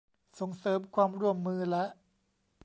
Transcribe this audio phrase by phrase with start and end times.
[0.39, 1.85] ส่งเสริมความร่วมมือและ